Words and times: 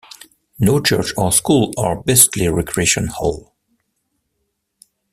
No 0.57 0.81
church 0.81 1.13
or 1.15 1.31
school 1.31 1.71
or 1.77 2.01
beastly 2.01 2.47
recreation 2.47 3.05
hall! 3.05 3.53